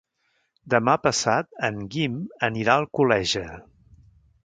Demà 0.73 0.95
passat 1.03 1.51
en 1.69 1.79
Guim 1.97 2.17
anirà 2.51 2.77
a 2.79 2.83
Alcoleja. 2.85 3.49